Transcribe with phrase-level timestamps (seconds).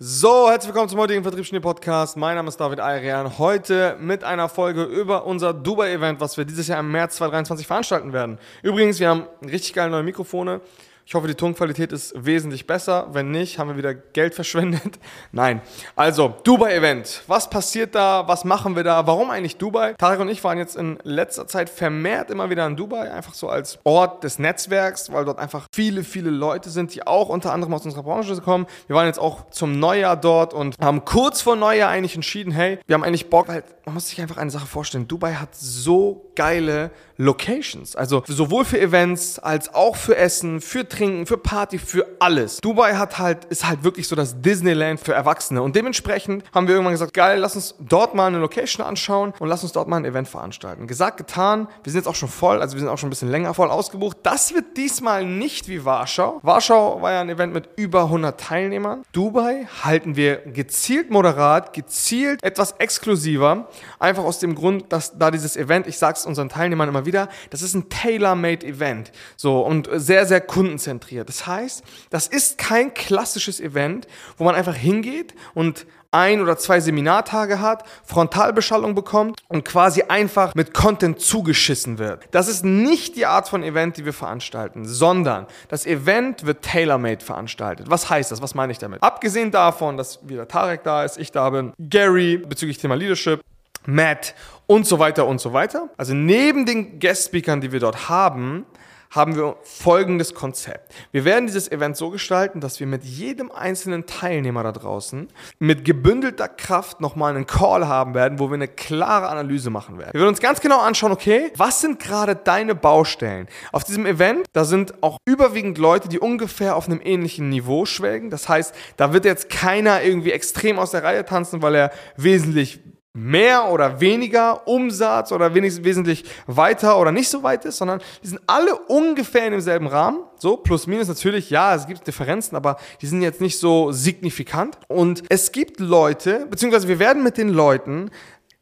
[0.00, 2.16] So, herzlich willkommen zum heutigen Vertriebsschnee Podcast.
[2.16, 3.36] Mein Name ist David Ayrian.
[3.36, 8.12] Heute mit einer Folge über unser Dubai-Event, was wir dieses Jahr im März 2023 veranstalten
[8.12, 8.38] werden.
[8.62, 10.60] Übrigens, wir haben richtig geile neue Mikrofone.
[11.08, 13.06] Ich hoffe, die Tonqualität ist wesentlich besser.
[13.12, 14.98] Wenn nicht, haben wir wieder Geld verschwendet.
[15.32, 15.62] Nein.
[15.96, 17.22] Also, Dubai-Event.
[17.26, 18.28] Was passiert da?
[18.28, 19.06] Was machen wir da?
[19.06, 19.94] Warum eigentlich Dubai?
[19.94, 23.48] Tarek und ich waren jetzt in letzter Zeit vermehrt immer wieder in Dubai, einfach so
[23.48, 27.72] als Ort des Netzwerks, weil dort einfach viele, viele Leute sind, die auch unter anderem
[27.72, 28.66] aus unserer Branche kommen.
[28.86, 32.80] Wir waren jetzt auch zum Neujahr dort und haben kurz vor Neujahr eigentlich entschieden, hey,
[32.86, 35.08] wir haben eigentlich Bock, weil man muss sich einfach eine Sache vorstellen.
[35.08, 37.96] Dubai hat so geile Locations.
[37.96, 42.58] Also sowohl für Events als auch für Essen, für Trinken, für Party, für alles.
[42.60, 45.62] Dubai hat halt, ist halt wirklich so das Disneyland für Erwachsene.
[45.62, 49.48] Und dementsprechend haben wir irgendwann gesagt, geil, lass uns dort mal eine Location anschauen und
[49.48, 50.86] lass uns dort mal ein Event veranstalten.
[50.86, 51.68] Gesagt, getan.
[51.84, 53.70] Wir sind jetzt auch schon voll, also wir sind auch schon ein bisschen länger voll
[53.70, 54.18] ausgebucht.
[54.24, 56.40] Das wird diesmal nicht wie Warschau.
[56.42, 59.02] Warschau war ja ein Event mit über 100 Teilnehmern.
[59.12, 63.68] Dubai halten wir gezielt moderat, gezielt etwas exklusiver.
[63.98, 67.62] Einfach aus dem Grund, dass da dieses Event, ich sag's unseren Teilnehmern immer wieder, das
[67.62, 69.12] ist ein tailor-made Event.
[69.36, 70.40] So, und sehr, sehr
[70.88, 71.28] kundenzentriert.
[71.28, 76.80] Das heißt, das ist kein klassisches Event, wo man einfach hingeht und ein oder zwei
[76.80, 82.24] Seminartage hat, Frontalbeschallung bekommt und quasi einfach mit Content zugeschissen wird.
[82.30, 87.22] Das ist nicht die Art von Event, die wir veranstalten, sondern das Event wird tailor-made
[87.22, 87.90] veranstaltet.
[87.90, 88.40] Was heißt das?
[88.40, 89.02] Was meine ich damit?
[89.02, 93.42] Abgesehen davon, dass wieder Tarek da ist, ich da bin, Gary bezüglich Thema Leadership,
[93.84, 94.34] Matt
[94.66, 95.90] und so weiter und so weiter.
[95.98, 98.64] Also neben den Guest-Speakern, die wir dort haben,
[99.10, 100.92] haben wir folgendes Konzept.
[101.12, 105.28] Wir werden dieses Event so gestalten, dass wir mit jedem einzelnen Teilnehmer da draußen
[105.58, 110.12] mit gebündelter Kraft nochmal einen Call haben werden, wo wir eine klare Analyse machen werden.
[110.12, 113.48] Wir werden uns ganz genau anschauen, okay, was sind gerade deine Baustellen?
[113.72, 118.30] Auf diesem Event, da sind auch überwiegend Leute, die ungefähr auf einem ähnlichen Niveau schwelgen.
[118.30, 122.80] Das heißt, da wird jetzt keiner irgendwie extrem aus der Reihe tanzen, weil er wesentlich
[123.18, 128.40] mehr oder weniger Umsatz oder wesentlich weiter oder nicht so weit ist, sondern die sind
[128.46, 130.20] alle ungefähr in demselben Rahmen.
[130.36, 134.78] So, plus minus natürlich, ja, es gibt Differenzen, aber die sind jetzt nicht so signifikant.
[134.86, 138.10] Und es gibt Leute, beziehungsweise wir werden mit den Leuten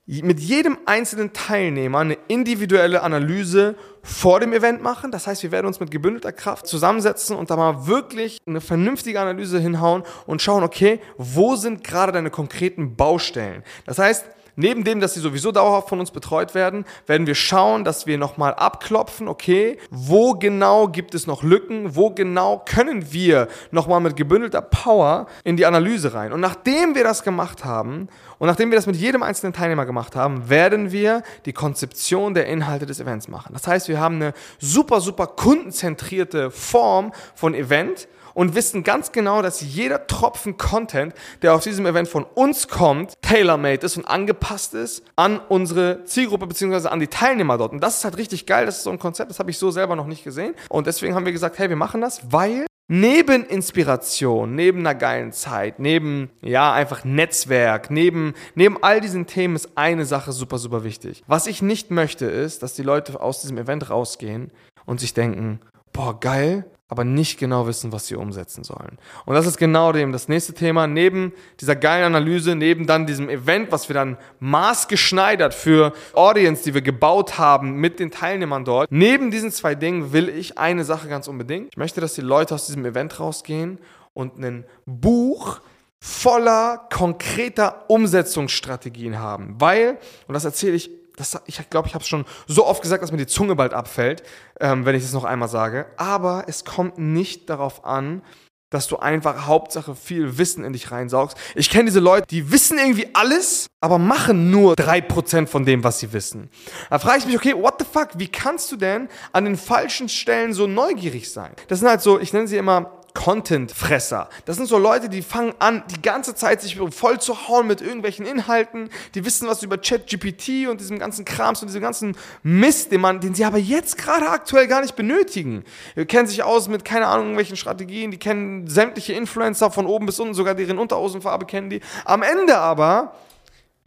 [0.06, 5.10] mit jedem einzelnen Teilnehmer eine individuelle Analyse vor dem Event machen.
[5.10, 9.20] Das heißt, wir werden uns mit gebündelter Kraft zusammensetzen und da mal wirklich eine vernünftige
[9.20, 13.64] Analyse hinhauen und schauen, okay, wo sind gerade deine konkreten Baustellen?
[13.84, 14.26] Das heißt,
[14.56, 18.18] neben dem, dass sie sowieso dauerhaft von uns betreut werden, werden wir schauen, dass wir
[18.18, 24.16] nochmal abklopfen, okay, wo genau gibt es noch Lücken, wo genau können wir nochmal mit
[24.16, 26.32] gebündelter Power in die Analyse rein.
[26.32, 30.16] Und nachdem wir das gemacht haben und nachdem wir das mit jedem einzelnen Teilnehmer gemacht
[30.16, 33.52] haben, werden wir die Konzeption der Inhalte des Events machen.
[33.52, 39.40] Das heißt, wir haben eine super, super kundenzentrierte Form von Event, und wissen ganz genau,
[39.40, 44.74] dass jeder Tropfen Content, der auf diesem Event von uns kommt, tailor-made ist und angepasst
[44.74, 46.88] ist an unsere Zielgruppe bzw.
[46.88, 47.72] an die Teilnehmer dort.
[47.72, 48.66] Und das ist halt richtig geil.
[48.66, 50.54] Das ist so ein Konzept, das habe ich so selber noch nicht gesehen.
[50.68, 55.32] Und deswegen haben wir gesagt, hey, wir machen das, weil neben Inspiration, neben einer geilen
[55.32, 60.84] Zeit, neben, ja, einfach Netzwerk, neben, neben all diesen Themen ist eine Sache super, super
[60.84, 61.24] wichtig.
[61.26, 64.52] Was ich nicht möchte, ist, dass die Leute aus diesem Event rausgehen
[64.84, 65.60] und sich denken,
[65.92, 68.98] boah, geil, aber nicht genau wissen, was sie umsetzen sollen.
[69.24, 70.86] Und das ist genau dem das nächste Thema.
[70.86, 76.74] Neben dieser geilen Analyse, neben dann diesem Event, was wir dann maßgeschneidert für Audience, die
[76.74, 81.08] wir gebaut haben mit den Teilnehmern dort, neben diesen zwei Dingen will ich eine Sache
[81.08, 81.70] ganz unbedingt.
[81.72, 83.78] Ich möchte, dass die Leute aus diesem Event rausgehen
[84.14, 85.60] und ein Buch
[85.98, 89.56] voller konkreter Umsetzungsstrategien haben.
[89.58, 89.98] Weil,
[90.28, 93.10] und das erzähle ich das, ich glaube, ich habe es schon so oft gesagt, dass
[93.10, 94.22] mir die Zunge bald abfällt,
[94.60, 95.86] ähm, wenn ich das noch einmal sage.
[95.96, 98.22] Aber es kommt nicht darauf an,
[98.70, 101.36] dass du einfach Hauptsache viel Wissen in dich reinsaugst.
[101.54, 106.00] Ich kenne diese Leute, die wissen irgendwie alles, aber machen nur 3% von dem, was
[106.00, 106.50] sie wissen.
[106.90, 110.08] Da frage ich mich, okay, what the fuck, wie kannst du denn an den falschen
[110.08, 111.52] Stellen so neugierig sein?
[111.68, 112.95] Das sind halt so, ich nenne sie immer
[113.26, 114.28] Content-Fresser.
[114.44, 117.80] Das sind so Leute, die fangen an, die ganze Zeit sich voll zu hauen mit
[117.80, 118.88] irgendwelchen Inhalten.
[119.16, 123.18] Die wissen was über ChatGPT und diesem ganzen Krams und diesem ganzen Mist, den, man,
[123.18, 125.64] den sie aber jetzt gerade aktuell gar nicht benötigen.
[125.96, 128.12] Die kennen sich aus mit, keine Ahnung, irgendwelchen Strategien.
[128.12, 131.80] Die kennen sämtliche Influencer von oben bis unten, sogar deren Unterhosenfarbe kennen die.
[132.04, 133.12] Am Ende aber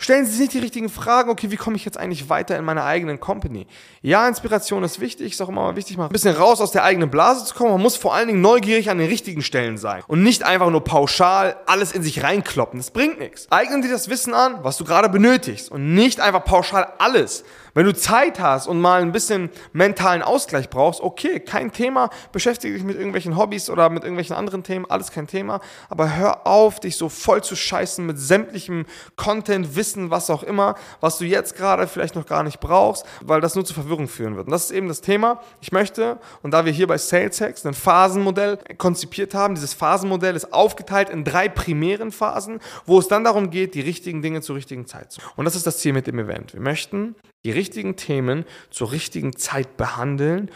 [0.01, 2.63] Stellen Sie sich nicht die richtigen Fragen, okay, wie komme ich jetzt eigentlich weiter in
[2.63, 3.67] meiner eigenen Company?
[4.01, 7.11] Ja, Inspiration ist wichtig, ist auch immer wichtig, mal ein bisschen raus aus der eigenen
[7.11, 7.71] Blase zu kommen.
[7.71, 10.85] Man muss vor allen Dingen neugierig an den richtigen Stellen sein und nicht einfach nur
[10.85, 12.79] pauschal alles in sich reinkloppen.
[12.79, 13.47] Das bringt nichts.
[13.51, 17.43] Eignen dir das Wissen an, was du gerade benötigst und nicht einfach pauschal alles.
[17.73, 22.73] Wenn du Zeit hast und mal ein bisschen mentalen Ausgleich brauchst, okay, kein Thema, beschäftige
[22.73, 26.79] dich mit irgendwelchen Hobbys oder mit irgendwelchen anderen Themen, alles kein Thema, aber hör auf,
[26.79, 28.85] dich so voll zu scheißen mit sämtlichem
[29.15, 33.41] Content, Wissen, was auch immer, was du jetzt gerade vielleicht noch gar nicht brauchst, weil
[33.41, 34.47] das nur zu Verwirrung führen wird.
[34.47, 35.41] Und das ist eben das Thema.
[35.61, 40.53] Ich möchte, und da wir hier bei Sales ein Phasenmodell konzipiert haben, dieses Phasenmodell ist
[40.53, 44.85] aufgeteilt in drei primären Phasen, wo es dann darum geht, die richtigen Dinge zur richtigen
[44.85, 45.21] Zeit zu.
[45.35, 46.53] Und das ist das Ziel mit dem Event.
[46.53, 47.15] Wir möchten
[47.45, 50.51] die richtigen Themen zur richtigen Zeit behandeln,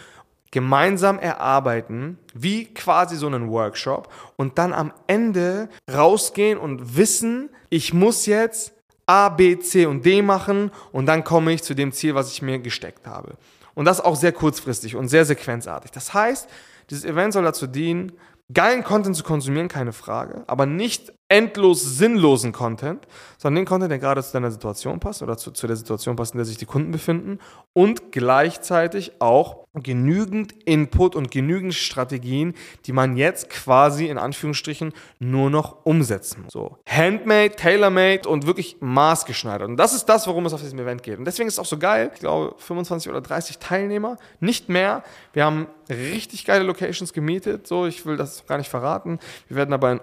[0.51, 7.91] gemeinsam erarbeiten, wie quasi so einen Workshop und dann am Ende rausgehen und wissen, ich
[7.93, 8.73] muss jetzt
[9.05, 12.41] A, B, C und D machen und dann komme ich zu dem Ziel, was ich
[12.41, 13.35] mir gesteckt habe.
[13.75, 15.91] Und das auch sehr kurzfristig und sehr sequenzartig.
[15.91, 16.47] Das heißt,
[16.89, 18.11] dieses Event soll dazu dienen,
[18.53, 23.07] geilen Content zu konsumieren, keine Frage, aber nicht endlos sinnlosen Content,
[23.37, 26.33] sondern den Content, der gerade zu deiner Situation passt oder zu, zu der Situation passt,
[26.33, 27.39] in der sich die Kunden befinden
[27.73, 32.53] und gleichzeitig auch genügend Input und genügend Strategien,
[32.85, 36.53] die man jetzt quasi in Anführungsstrichen nur noch umsetzen muss.
[36.53, 39.67] So, handmade, tailor-made und wirklich maßgeschneidert.
[39.67, 41.17] Und das ist das, worum es auf diesem Event geht.
[41.17, 42.11] Und deswegen ist es auch so geil.
[42.13, 45.03] Ich glaube, 25 oder 30 Teilnehmer, nicht mehr.
[45.33, 47.65] Wir haben richtig geile Locations gemietet.
[47.65, 49.17] So, ich will das gar nicht verraten.
[49.47, 49.99] Wir werden aber in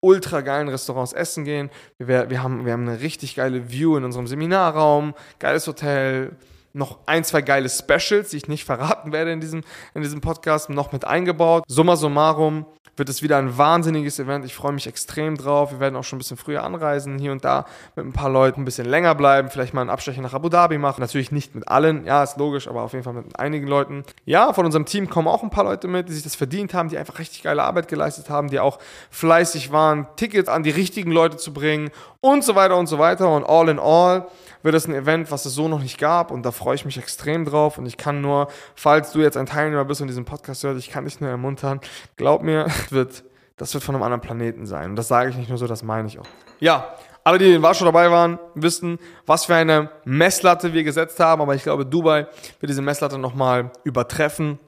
[0.00, 1.70] ultra geilen Restaurants essen gehen.
[1.98, 6.36] Wir, wir, haben, wir haben eine richtig geile View in unserem Seminarraum, geiles Hotel,
[6.72, 9.62] noch ein, zwei geile Specials, die ich nicht verraten werde in diesem,
[9.94, 11.64] in diesem Podcast, noch mit eingebaut.
[11.68, 12.66] Summa summarum
[12.96, 14.44] wird es wieder ein wahnsinniges Event.
[14.44, 15.72] Ich freue mich extrem drauf.
[15.72, 17.64] Wir werden auch schon ein bisschen früher anreisen, hier und da
[17.96, 20.78] mit ein paar Leuten ein bisschen länger bleiben, vielleicht mal einen Abstecher nach Abu Dhabi
[20.78, 21.00] machen.
[21.00, 24.04] Natürlich nicht mit allen, ja, ist logisch, aber auf jeden Fall mit einigen Leuten.
[24.26, 26.90] Ja, von unserem Team kommen auch ein paar Leute mit, die sich das verdient haben,
[26.90, 28.78] die einfach richtig geile Arbeit geleistet haben, die auch
[29.10, 31.90] fleißig waren, Tickets an die richtigen Leute zu bringen
[32.20, 33.30] und so weiter und so weiter.
[33.30, 34.26] Und all in all
[34.62, 36.98] wird es ein Event, was es so noch nicht gab und da freue ich mich
[36.98, 40.62] extrem drauf und ich kann nur, falls du jetzt ein Teilnehmer bist und diesen Podcast
[40.64, 41.80] hörst, ich kann dich nur ermuntern,
[42.16, 43.24] glaub mir, wird,
[43.56, 45.82] das wird von einem anderen Planeten sein und das sage ich nicht nur so, das
[45.82, 46.26] meine ich auch.
[46.60, 46.94] Ja,
[47.24, 51.54] alle, die in Warschau dabei waren, wissen, was für eine Messlatte wir gesetzt haben, aber
[51.54, 52.26] ich glaube, Dubai
[52.58, 54.58] wird diese Messlatte nochmal übertreffen.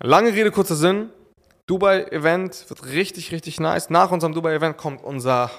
[0.00, 1.10] Lange Rede, kurzer Sinn.
[1.66, 3.88] Dubai-Event wird richtig, richtig nice.
[3.88, 5.50] Nach unserem Dubai-Event kommt unser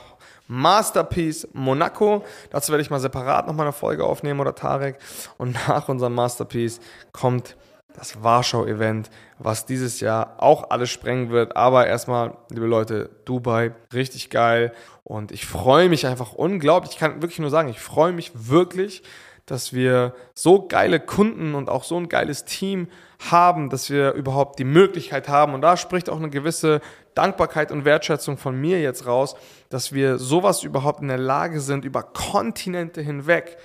[0.47, 2.23] Masterpiece Monaco.
[2.49, 4.97] Dazu werde ich mal separat nochmal eine Folge aufnehmen oder Tarek.
[5.37, 6.79] Und nach unserem Masterpiece
[7.11, 7.55] kommt
[7.95, 9.09] das Warschau-Event,
[9.39, 11.55] was dieses Jahr auch alles sprengen wird.
[11.55, 14.73] Aber erstmal, liebe Leute, Dubai, richtig geil.
[15.03, 16.93] Und ich freue mich einfach unglaublich.
[16.93, 19.03] Ich kann wirklich nur sagen, ich freue mich wirklich,
[19.45, 22.87] dass wir so geile Kunden und auch so ein geiles Team
[23.29, 25.53] haben, dass wir überhaupt die Möglichkeit haben.
[25.53, 26.81] Und da spricht auch eine gewisse
[27.13, 29.35] Dankbarkeit und Wertschätzung von mir jetzt raus,
[29.69, 33.57] dass wir sowas überhaupt in der Lage sind, über Kontinente hinweg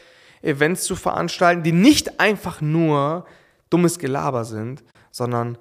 [0.43, 3.27] Events zu veranstalten, die nicht einfach nur
[3.69, 5.59] dummes Gelaber sind, sondern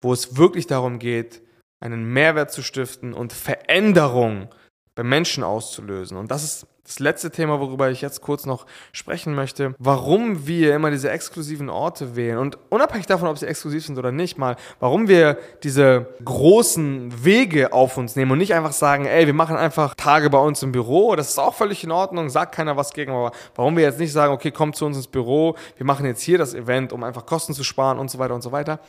[0.00, 1.42] wo es wirklich darum geht,
[1.80, 4.48] einen Mehrwert zu stiften und Veränderung
[4.94, 6.16] bei Menschen auszulösen.
[6.16, 10.74] Und das ist das letzte Thema, worüber ich jetzt kurz noch sprechen möchte, warum wir
[10.74, 14.56] immer diese exklusiven Orte wählen und unabhängig davon, ob sie exklusiv sind oder nicht, mal,
[14.80, 19.56] warum wir diese großen Wege auf uns nehmen und nicht einfach sagen, ey, wir machen
[19.56, 22.92] einfach Tage bei uns im Büro, das ist auch völlig in Ordnung, sagt keiner was
[22.94, 26.06] gegen, aber warum wir jetzt nicht sagen, okay, kommt zu uns ins Büro, wir machen
[26.06, 28.80] jetzt hier das Event, um einfach Kosten zu sparen und so weiter und so weiter.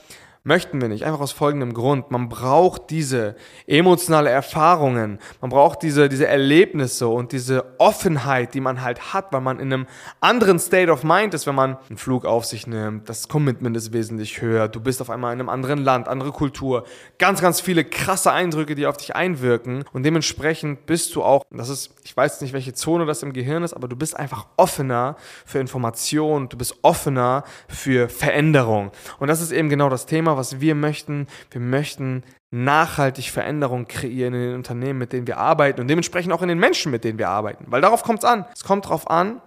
[0.44, 1.04] Möchten wir nicht.
[1.06, 2.12] Einfach aus folgendem Grund.
[2.12, 3.36] Man braucht diese
[3.68, 5.20] emotionale Erfahrungen.
[5.42, 9.74] Man braucht diese, diese Erlebnisse und diese Offenheit, die man halt hat, weil man in
[9.74, 9.88] einem
[10.22, 13.10] anderen State of Mind ist, wenn man einen Flug auf sich nimmt.
[13.10, 14.68] Das Commitment ist wesentlich höher.
[14.68, 16.86] Du bist auf einmal in einem anderen Land, andere Kultur.
[17.18, 19.86] Ganz, ganz viele krasse Eindrücke, die auf dich einwirken.
[19.92, 23.64] Und dementsprechend bist du auch, das ist, ich weiß nicht, welche Zone das im Gehirn
[23.64, 25.16] ist, aber du bist einfach offener
[25.46, 26.48] für Informationen.
[26.48, 28.92] Du bist offener für Veränderung.
[29.18, 31.26] Und das ist eben genau das Thema was wir möchten.
[31.50, 36.42] Wir möchten nachhaltig Veränderung kreieren in den Unternehmen, mit denen wir arbeiten und dementsprechend auch
[36.42, 37.66] in den Menschen, mit denen wir arbeiten.
[37.68, 38.46] Weil darauf kommt es an.
[38.54, 39.42] Es kommt darauf an,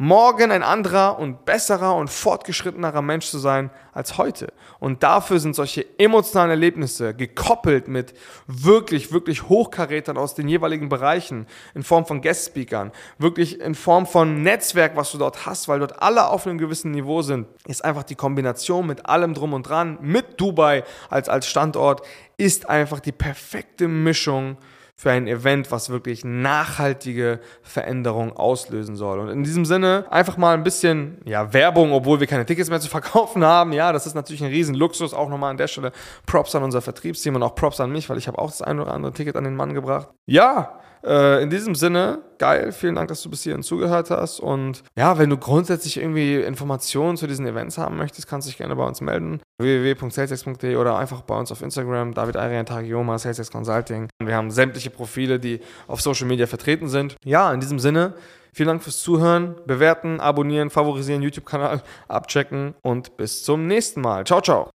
[0.00, 4.50] morgen ein anderer und besserer und fortgeschrittenerer Mensch zu sein als heute.
[4.78, 8.14] Und dafür sind solche emotionalen Erlebnisse gekoppelt mit
[8.46, 14.42] wirklich, wirklich Hochkarätern aus den jeweiligen Bereichen in Form von Guest-Speakern, wirklich in Form von
[14.42, 18.04] Netzwerk, was du dort hast, weil dort alle auf einem gewissen Niveau sind, ist einfach
[18.04, 22.00] die Kombination mit allem drum und dran, mit Dubai als, als Standort,
[22.38, 24.56] ist einfach die perfekte Mischung
[25.00, 29.18] für ein Event, was wirklich nachhaltige Veränderung auslösen soll.
[29.18, 32.80] Und in diesem Sinne einfach mal ein bisschen ja, Werbung, obwohl wir keine Tickets mehr
[32.80, 33.72] zu verkaufen haben.
[33.72, 35.14] Ja, das ist natürlich ein riesen Luxus.
[35.14, 35.92] Auch nochmal an der Stelle
[36.26, 38.78] Props an unser Vertriebsteam und auch Props an mich, weil ich habe auch das ein
[38.78, 40.08] oder andere Ticket an den Mann gebracht.
[40.26, 44.40] Ja, äh, in diesem Sinne, geil, vielen Dank, dass du bis hierhin zugehört hast.
[44.40, 48.58] Und ja, wenn du grundsätzlich irgendwie Informationen zu diesen Events haben möchtest, kannst du dich
[48.58, 49.40] gerne bei uns melden.
[49.60, 54.08] www.salesex.de oder einfach bei uns auf Instagram, David Arian Tagioma, Salesex Consulting.
[54.22, 57.16] Wir haben sämtliche Profile, die auf Social Media vertreten sind.
[57.24, 58.14] Ja, in diesem Sinne,
[58.52, 64.24] vielen Dank fürs Zuhören, bewerten, abonnieren, favorisieren, YouTube-Kanal abchecken und bis zum nächsten Mal.
[64.24, 64.70] Ciao, ciao.